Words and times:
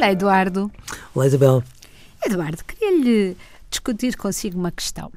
Olá, 0.00 0.12
Eduardo. 0.12 0.72
Olá, 1.14 1.26
Isabel. 1.26 1.62
Eduardo, 2.24 2.64
queria-lhe 2.64 3.36
discutir 3.70 4.16
consigo 4.16 4.58
uma 4.58 4.70
questão. 4.70 5.12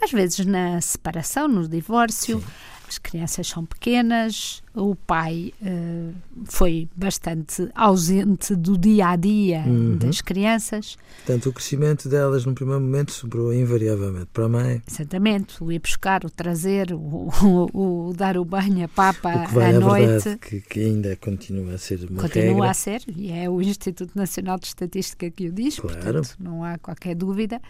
Às 0.00 0.10
vezes, 0.10 0.46
na 0.46 0.80
separação, 0.80 1.46
no 1.46 1.68
divórcio, 1.68 2.40
Sim. 2.40 2.46
As 2.88 2.98
crianças 2.98 3.48
são 3.48 3.64
pequenas, 3.64 4.62
o 4.74 4.94
pai 4.94 5.52
uh, 5.60 6.14
foi 6.44 6.88
bastante 6.94 7.68
ausente 7.74 8.54
do 8.54 8.78
dia 8.78 9.08
a 9.08 9.16
dia 9.16 9.64
uhum. 9.66 9.96
das 9.96 10.20
crianças. 10.20 10.96
Portanto, 11.24 11.48
o 11.48 11.52
crescimento 11.52 12.08
delas, 12.08 12.44
no 12.44 12.54
primeiro 12.54 12.80
momento, 12.80 13.12
sobrou 13.12 13.52
invariavelmente 13.52 14.26
para 14.32 14.44
a 14.44 14.48
mãe. 14.48 14.82
Exatamente, 14.88 15.62
o 15.62 15.72
ir 15.72 15.80
buscar, 15.80 16.24
o 16.24 16.30
trazer, 16.30 16.92
o, 16.92 17.30
o, 17.42 18.08
o 18.08 18.12
dar 18.14 18.36
o 18.36 18.44
banho, 18.44 18.84
a 18.84 18.88
papa 18.88 19.34
o 19.34 19.46
que 19.46 19.54
vai 19.54 19.74
à 19.74 19.80
noite. 19.80 20.24
Verdade, 20.24 20.38
que, 20.38 20.60
que, 20.60 20.80
ainda 20.80 21.16
continua 21.16 21.74
a 21.74 21.78
ser 21.78 22.08
uma 22.08 22.22
Continua 22.22 22.52
regra. 22.52 22.70
a 22.70 22.74
ser, 22.74 23.02
e 23.08 23.32
é 23.32 23.48
o 23.50 23.60
Instituto 23.60 24.12
Nacional 24.14 24.58
de 24.58 24.66
Estatística 24.66 25.30
que 25.30 25.48
o 25.48 25.52
diz, 25.52 25.80
claro. 25.80 25.98
portanto, 26.00 26.36
não 26.38 26.62
há 26.62 26.78
qualquer 26.78 27.14
dúvida. 27.14 27.60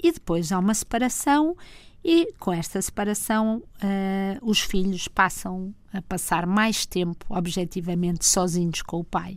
E 0.00 0.12
depois 0.12 0.52
há 0.52 0.58
uma 0.58 0.74
separação 0.74 1.56
e 2.04 2.32
com 2.38 2.52
esta 2.52 2.80
separação, 2.80 3.62
uh, 3.82 4.48
os 4.48 4.60
filhos 4.60 5.08
passam 5.08 5.74
a 5.92 6.00
passar 6.02 6.46
mais 6.46 6.86
tempo, 6.86 7.26
objetivamente, 7.28 8.24
sozinhos 8.24 8.82
com 8.82 9.00
o 9.00 9.04
pai. 9.04 9.36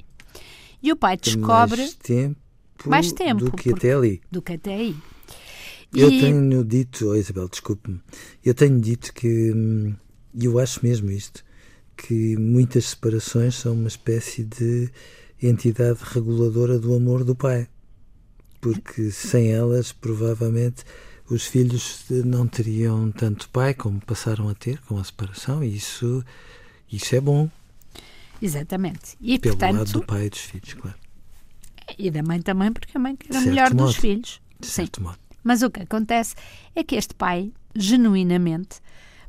E 0.81 0.91
o 0.91 0.95
pai 0.95 1.17
descobre. 1.17 1.81
Mais 1.81 1.93
tempo, 1.95 2.39
mais 2.85 3.11
tempo 3.11 3.45
do 3.45 3.51
que 3.51 3.71
até 3.71 3.93
ali. 3.93 4.21
Do 4.31 4.41
que 4.41 4.53
até 4.53 4.75
aí. 4.75 4.95
Eu 5.93 6.09
e... 6.09 6.21
tenho 6.21 6.63
dito, 6.63 7.09
oh 7.09 7.15
Isabel, 7.15 7.49
desculpe-me, 7.49 8.01
eu 8.43 8.53
tenho 8.53 8.79
dito 8.79 9.13
que, 9.13 9.51
hum, 9.51 9.93
e 10.33 10.45
eu 10.45 10.57
acho 10.57 10.79
mesmo 10.81 11.11
isto, 11.11 11.43
que 11.97 12.37
muitas 12.37 12.85
separações 12.85 13.55
são 13.55 13.73
uma 13.73 13.87
espécie 13.87 14.43
de 14.45 14.89
entidade 15.41 15.99
reguladora 16.01 16.79
do 16.79 16.95
amor 16.95 17.23
do 17.23 17.35
pai. 17.35 17.67
Porque 18.61 19.11
sem 19.11 19.51
elas, 19.51 19.91
provavelmente, 19.91 20.85
os 21.31 21.45
filhos 21.45 22.03
não 22.09 22.45
teriam 22.45 23.09
tanto 23.11 23.49
pai 23.49 23.73
como 23.73 24.01
passaram 24.01 24.49
a 24.49 24.53
ter 24.53 24.79
com 24.81 24.97
a 24.97 25.03
separação 25.03 25.63
e 25.63 25.75
isso, 25.75 26.23
isso 26.91 27.15
é 27.15 27.21
bom. 27.21 27.49
Exatamente. 28.41 29.15
E, 29.21 29.39
Pelo 29.39 29.55
portanto, 29.55 29.77
lado 29.77 29.91
do 29.93 30.03
pai 30.03 30.25
e 30.25 30.29
dos 30.29 30.39
filhos, 30.39 30.73
claro. 30.73 30.97
E 31.97 32.11
da 32.11 32.21
mãe 32.21 32.41
também, 32.41 32.71
porque 32.71 32.97
a 32.97 32.99
mãe 32.99 33.15
quer 33.15 33.35
o 33.37 33.41
melhor 33.41 33.73
modo. 33.73 33.87
dos 33.87 33.95
filhos. 33.95 34.41
De 34.59 34.67
certo 34.67 34.97
Sim. 34.97 35.03
modo. 35.03 35.17
Mas 35.43 35.61
o 35.61 35.69
que 35.71 35.81
acontece 35.81 36.35
é 36.75 36.83
que 36.83 36.95
este 36.95 37.15
pai, 37.15 37.51
genuinamente, 37.75 38.79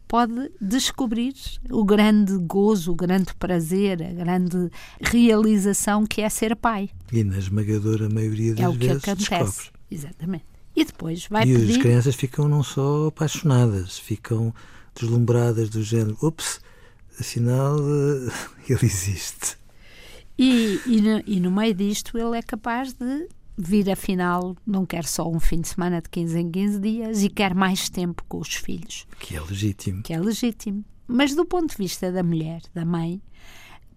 pode 0.09 0.51
descobrir 0.61 1.35
o 1.71 1.85
grande 1.85 2.37
gozo, 2.39 2.93
o 2.93 2.95
grande 2.95 3.35
prazer, 3.35 4.03
a 4.03 4.13
grande 4.13 4.71
realização 5.01 6.05
que 6.07 6.21
é 6.21 6.29
ser 6.29 6.55
pai. 6.57 6.91
E 7.13 7.23
na 7.25 7.39
esmagadora 7.39 8.09
maioria 8.11 8.55
das 8.55 8.65
é 8.65 8.69
o 8.69 8.73
que 8.73 8.87
vezes 8.89 9.05
acontece. 9.05 9.31
descobre. 9.31 9.71
Exatamente. 9.91 10.52
E 10.75 10.85
depois 10.85 11.27
vai 11.27 11.43
e 11.45 11.55
pedir... 11.55 11.73
as 11.73 11.77
crianças 11.77 12.15
ficam 12.15 12.49
não 12.49 12.63
só 12.63 13.09
apaixonadas, 13.09 13.99
ficam 13.99 14.55
deslumbradas 14.95 15.71
do 15.71 15.83
género, 15.83 16.17
ups, 16.23 16.61
afinal 17.19 17.77
ele 18.69 18.85
existe. 18.87 19.57
E, 20.39 20.81
e, 20.87 21.01
no, 21.01 21.23
e 21.27 21.41
no 21.41 21.51
meio 21.51 21.75
disto 21.75 22.17
ele 22.17 22.39
é 22.39 22.43
capaz 22.43 22.93
de 22.95 23.29
vir 23.57 23.91
afinal, 23.91 24.57
não 24.67 24.87
quer 24.87 25.05
só 25.05 25.29
um 25.31 25.39
fim 25.39 25.61
de 25.61 25.69
semana 25.69 26.01
de 26.01 26.09
15 26.09 26.39
em 26.39 26.51
15 26.51 26.81
dias 26.81 27.23
e 27.23 27.29
quer 27.29 27.55
mais 27.55 27.89
tempo 27.89 28.25
com 28.29 28.39
os 28.39 28.55
filhos. 28.55 29.07
Que 29.21 29.37
é 29.37 29.41
legítimo. 29.41 30.03
Que 30.03 30.15
é 30.15 30.21
legítimo. 30.21 30.85
Mas 31.07 31.35
do 31.35 31.45
ponto 31.45 31.71
de 31.71 31.77
vista 31.77 32.11
da 32.11 32.23
mulher, 32.23 32.63
da 32.75 32.85
mãe, 32.85 33.21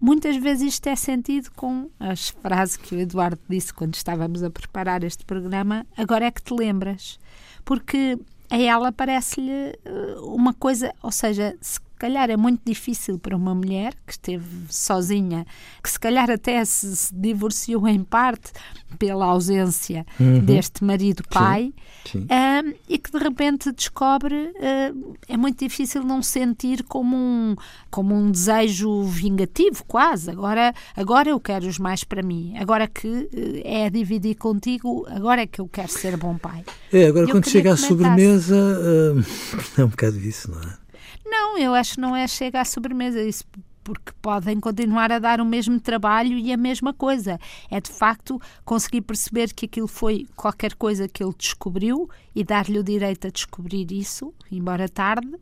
muitas 0.00 0.36
vezes 0.36 0.74
isto 0.74 0.86
é 0.88 0.96
sentido 0.96 1.50
com 1.54 1.88
as 1.98 2.28
frases 2.28 2.76
que 2.76 2.94
o 2.94 2.98
Eduardo 2.98 3.40
disse 3.48 3.72
quando 3.72 3.94
estávamos 3.94 4.42
a 4.42 4.50
preparar 4.50 5.02
este 5.04 5.24
programa, 5.24 5.86
agora 5.96 6.26
é 6.26 6.30
que 6.30 6.42
te 6.42 6.54
lembras. 6.54 7.18
Porque 7.64 8.18
a 8.50 8.58
ela 8.58 8.92
parece-lhe 8.92 9.78
uma 10.22 10.54
coisa, 10.54 10.92
ou 11.02 11.10
seja, 11.10 11.56
se 11.60 11.80
calhar 11.96 12.30
é 12.30 12.36
muito 12.36 12.60
difícil 12.64 13.18
para 13.18 13.36
uma 13.36 13.54
mulher 13.54 13.94
que 14.06 14.12
esteve 14.12 14.44
sozinha, 14.68 15.46
que 15.82 15.90
se 15.90 15.98
calhar 15.98 16.30
até 16.30 16.64
se, 16.64 16.96
se 16.96 17.14
divorciou 17.14 17.86
em 17.88 18.02
parte 18.02 18.52
pela 18.98 19.26
ausência 19.26 20.06
uhum. 20.18 20.40
deste 20.40 20.82
marido 20.84 21.22
pai 21.28 21.72
sim, 22.04 22.20
sim. 22.20 22.26
Uh, 22.26 22.74
e 22.88 22.98
que 22.98 23.10
de 23.10 23.18
repente 23.18 23.72
descobre 23.72 24.34
uh, 24.34 25.16
é 25.28 25.36
muito 25.36 25.58
difícil 25.58 26.02
não 26.02 26.22
sentir 26.22 26.82
como 26.84 27.16
um 27.16 27.56
como 27.90 28.14
um 28.14 28.30
desejo 28.30 29.02
vingativo 29.04 29.84
quase. 29.86 30.30
Agora 30.30 30.74
agora 30.96 31.30
eu 31.30 31.40
quero 31.40 31.66
os 31.66 31.78
mais 31.78 32.04
para 32.04 32.22
mim. 32.22 32.54
Agora 32.58 32.86
que 32.86 33.08
uh, 33.08 33.28
é 33.64 33.90
dividir 33.90 34.36
contigo 34.36 35.06
agora 35.08 35.42
é 35.42 35.46
que 35.46 35.60
eu 35.60 35.68
quero 35.68 35.90
ser 35.90 36.16
bom 36.16 36.38
pai. 36.38 36.64
É 36.92 37.06
agora 37.06 37.26
eu 37.26 37.30
quando 37.30 37.48
chega 37.48 37.72
à 37.72 37.76
sobremesa 37.76 38.56
é 39.76 39.84
um 39.84 39.88
bocado 39.88 40.18
isso 40.18 40.50
não 40.50 40.60
é 40.60 40.85
não, 41.26 41.58
eu 41.58 41.74
acho 41.74 41.94
que 41.94 42.00
não 42.00 42.14
é 42.14 42.26
chega 42.26 42.60
à 42.60 42.64
sobremesa, 42.64 43.22
isso 43.22 43.44
porque 43.86 44.10
podem 44.20 44.58
continuar 44.58 45.12
a 45.12 45.20
dar 45.20 45.40
o 45.40 45.44
mesmo 45.44 45.78
trabalho 45.78 46.36
e 46.36 46.52
a 46.52 46.56
mesma 46.56 46.92
coisa. 46.92 47.38
É 47.70 47.80
de 47.80 47.88
facto 47.88 48.40
conseguir 48.64 49.02
perceber 49.02 49.52
que 49.52 49.66
aquilo 49.66 49.86
foi 49.86 50.26
qualquer 50.34 50.74
coisa 50.74 51.06
que 51.06 51.22
ele 51.22 51.32
descobriu 51.38 52.10
e 52.34 52.42
dar-lhe 52.42 52.80
o 52.80 52.82
direito 52.82 53.28
a 53.28 53.30
descobrir 53.30 53.92
isso, 53.92 54.34
embora 54.50 54.88
tarde, 54.88 55.32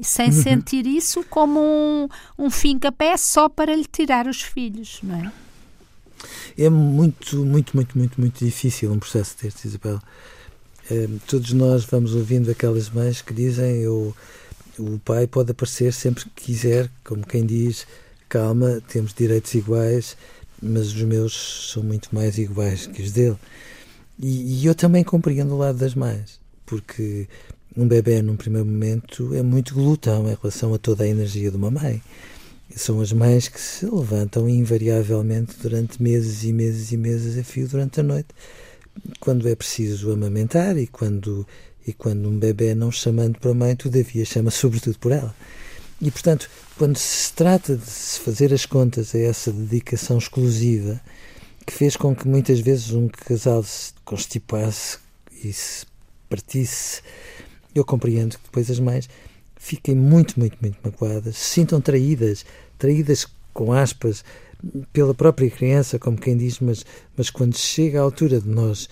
sem 0.00 0.26
uhum. 0.26 0.32
sentir 0.42 0.86
isso 0.86 1.24
como 1.24 1.60
um, 1.60 2.08
um 2.38 2.50
fim-capé 2.50 3.16
só 3.16 3.48
para 3.48 3.74
lhe 3.74 3.86
tirar 3.86 4.26
os 4.26 4.42
filhos, 4.42 5.00
não 5.02 5.16
é? 5.16 5.32
É 6.58 6.68
muito, 6.68 7.38
muito, 7.44 7.74
muito, 7.74 7.96
muito, 7.96 8.20
muito 8.20 8.44
difícil 8.44 8.92
um 8.92 8.98
processo 8.98 9.34
deste, 9.40 9.66
Isabel. 9.66 9.98
É, 10.90 11.08
todos 11.26 11.52
nós 11.52 11.84
vamos 11.84 12.14
ouvindo 12.14 12.50
aquelas 12.50 12.90
mães 12.90 13.22
que 13.22 13.32
dizem 13.32 13.82
eu 13.82 14.14
o 14.78 14.98
pai 15.04 15.26
pode 15.26 15.50
aparecer 15.50 15.92
sempre 15.92 16.24
que 16.24 16.46
quiser, 16.46 16.90
como 17.04 17.26
quem 17.26 17.44
diz, 17.44 17.86
calma, 18.28 18.80
temos 18.88 19.12
direitos 19.12 19.54
iguais, 19.54 20.16
mas 20.62 20.88
os 20.88 21.02
meus 21.02 21.70
são 21.72 21.82
muito 21.82 22.14
mais 22.14 22.38
iguais 22.38 22.86
que 22.86 23.02
os 23.02 23.12
dele. 23.12 23.36
E, 24.18 24.60
e 24.60 24.66
eu 24.66 24.74
também 24.74 25.04
compreendo 25.04 25.54
o 25.54 25.58
lado 25.58 25.78
das 25.78 25.94
mães, 25.94 26.40
porque 26.66 27.28
um 27.76 27.86
bebê, 27.86 28.20
num 28.20 28.36
primeiro 28.36 28.66
momento, 28.66 29.34
é 29.34 29.42
muito 29.42 29.74
glutão 29.74 30.28
em 30.28 30.36
relação 30.40 30.74
a 30.74 30.78
toda 30.78 31.04
a 31.04 31.08
energia 31.08 31.50
de 31.50 31.56
uma 31.56 31.70
mãe. 31.70 32.02
São 32.74 33.00
as 33.00 33.12
mães 33.12 33.48
que 33.48 33.60
se 33.60 33.86
levantam 33.86 34.48
invariavelmente 34.48 35.56
durante 35.62 36.02
meses 36.02 36.42
e 36.44 36.52
meses 36.52 36.92
e 36.92 36.96
meses 36.96 37.38
a 37.38 37.44
fio 37.44 37.68
durante 37.68 38.00
a 38.00 38.02
noite, 38.02 38.28
quando 39.20 39.48
é 39.48 39.54
preciso 39.54 40.12
amamentar 40.12 40.76
e 40.76 40.86
quando 40.86 41.46
e 41.88 41.92
quando 41.94 42.28
um 42.28 42.38
bebê 42.38 42.74
não 42.74 42.92
chamando 42.92 43.38
para 43.38 43.50
a 43.50 43.54
mãe, 43.54 43.74
todavia 43.74 44.22
chama 44.22 44.50
sobretudo 44.50 44.98
por 44.98 45.10
ela. 45.10 45.34
E, 46.02 46.10
portanto, 46.10 46.50
quando 46.76 46.98
se 46.98 47.32
trata 47.32 47.78
de 47.78 47.86
se 47.86 48.20
fazer 48.20 48.52
as 48.52 48.66
contas 48.66 49.14
a 49.14 49.18
essa 49.18 49.50
dedicação 49.50 50.18
exclusiva, 50.18 51.00
que 51.66 51.72
fez 51.72 51.96
com 51.96 52.14
que 52.14 52.28
muitas 52.28 52.60
vezes 52.60 52.90
um 52.90 53.08
casal 53.08 53.62
se 53.62 53.94
constipasse 54.04 54.98
e 55.42 55.50
se 55.50 55.86
partisse, 56.28 57.00
eu 57.74 57.86
compreendo 57.86 58.36
que 58.36 58.44
depois 58.44 58.70
as 58.70 58.78
mães 58.78 59.08
fiquem 59.56 59.94
muito, 59.94 60.38
muito, 60.38 60.58
muito 60.60 60.78
magoadas, 60.84 61.38
se 61.38 61.54
sintam 61.54 61.80
traídas, 61.80 62.44
traídas 62.78 63.26
com 63.54 63.72
aspas, 63.72 64.22
pela 64.92 65.14
própria 65.14 65.50
criança, 65.50 65.98
como 65.98 66.18
quem 66.18 66.36
diz, 66.36 66.60
mas, 66.60 66.84
mas 67.16 67.30
quando 67.30 67.56
chega 67.56 67.98
a 67.98 68.02
altura 68.02 68.42
de 68.42 68.48
nós 68.48 68.90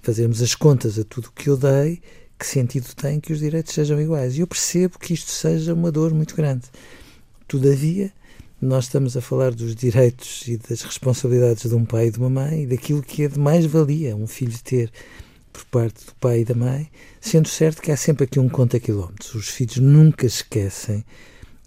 fazermos 0.00 0.40
as 0.40 0.54
contas 0.54 0.98
a 0.98 1.04
tudo 1.04 1.26
o 1.26 1.32
que 1.32 1.50
eu 1.50 1.56
dei, 1.58 2.00
que 2.38 2.46
sentido 2.46 2.94
tem 2.94 3.18
que 3.18 3.32
os 3.32 3.40
direitos 3.40 3.74
sejam 3.74 4.00
iguais? 4.00 4.36
E 4.36 4.40
eu 4.40 4.46
percebo 4.46 4.98
que 4.98 5.12
isto 5.12 5.30
seja 5.30 5.74
uma 5.74 5.90
dor 5.90 6.14
muito 6.14 6.36
grande. 6.36 6.66
Todavia, 7.46 8.12
nós 8.60 8.84
estamos 8.84 9.16
a 9.16 9.20
falar 9.20 9.52
dos 9.52 9.74
direitos 9.74 10.46
e 10.46 10.56
das 10.56 10.82
responsabilidades 10.82 11.68
de 11.68 11.74
um 11.74 11.84
pai 11.84 12.06
e 12.06 12.10
de 12.10 12.18
uma 12.18 12.30
mãe 12.30 12.62
e 12.62 12.66
daquilo 12.66 13.02
que 13.02 13.24
é 13.24 13.28
de 13.28 13.38
mais 13.38 13.66
valia 13.66 14.14
um 14.14 14.26
filho 14.26 14.56
ter 14.62 14.90
por 15.52 15.64
parte 15.66 16.06
do 16.06 16.14
pai 16.14 16.40
e 16.40 16.44
da 16.44 16.54
mãe, 16.54 16.88
sendo 17.20 17.48
certo 17.48 17.82
que 17.82 17.90
há 17.90 17.96
sempre 17.96 18.24
aqui 18.24 18.38
um 18.38 18.48
conta 18.48 18.78
quilómetros. 18.78 19.34
Os 19.34 19.48
filhos 19.48 19.78
nunca 19.78 20.26
esquecem 20.26 21.04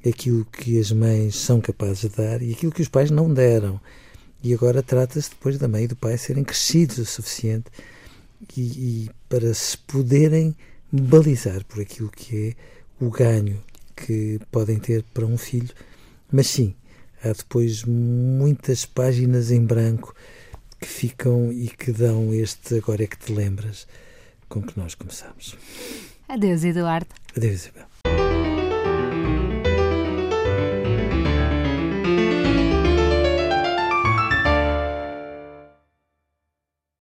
aquilo 0.07 0.45
que 0.45 0.79
as 0.79 0.91
mães 0.91 1.35
são 1.35 1.59
capazes 1.59 2.01
de 2.01 2.09
dar 2.09 2.41
e 2.41 2.53
aquilo 2.53 2.71
que 2.71 2.81
os 2.81 2.87
pais 2.87 3.11
não 3.11 3.33
deram. 3.33 3.79
E 4.43 4.53
agora 4.53 4.81
trata-se 4.81 5.29
depois 5.29 5.57
da 5.57 5.67
mãe 5.67 5.83
e 5.83 5.87
do 5.87 5.95
pai 5.95 6.17
serem 6.17 6.43
crescidos 6.43 6.97
o 6.97 7.05
suficiente 7.05 7.65
e, 8.57 8.61
e 8.61 9.09
para 9.29 9.53
se 9.53 9.77
poderem 9.77 10.55
balizar 10.91 11.63
por 11.65 11.81
aquilo 11.81 12.09
que 12.09 12.49
é 12.49 13.03
o 13.03 13.09
ganho 13.09 13.63
que 13.95 14.39
podem 14.51 14.79
ter 14.79 15.03
para 15.13 15.25
um 15.25 15.37
filho. 15.37 15.73
Mas 16.31 16.47
sim, 16.47 16.75
há 17.23 17.31
depois 17.33 17.83
muitas 17.83 18.85
páginas 18.85 19.51
em 19.51 19.63
branco 19.63 20.15
que 20.79 20.87
ficam 20.87 21.51
e 21.51 21.67
que 21.67 21.91
dão 21.91 22.33
este 22.33 22.77
agora 22.77 23.03
é 23.03 23.07
que 23.07 23.17
te 23.17 23.31
lembras 23.31 23.87
com 24.49 24.61
que 24.61 24.77
nós 24.77 24.95
começamos. 24.95 25.55
Adeus, 26.27 26.63
Eduardo. 26.63 27.09
Adeus, 27.35 27.61
Isabel. 27.65 27.90